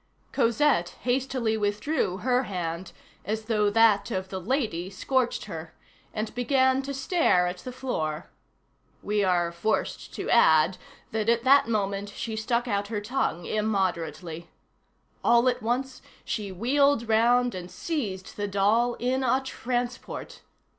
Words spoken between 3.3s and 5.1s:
though that of the "lady"